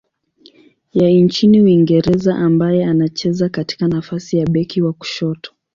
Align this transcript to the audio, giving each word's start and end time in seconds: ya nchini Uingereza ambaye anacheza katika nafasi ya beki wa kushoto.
ya 0.93 1.09
nchini 1.09 1.61
Uingereza 1.61 2.35
ambaye 2.35 2.85
anacheza 2.85 3.49
katika 3.49 3.87
nafasi 3.87 4.37
ya 4.37 4.45
beki 4.45 4.81
wa 4.81 4.93
kushoto. 4.93 5.53